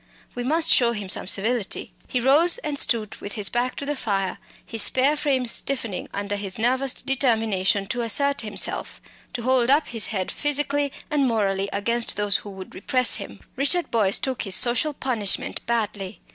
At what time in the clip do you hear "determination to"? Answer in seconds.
6.95-8.01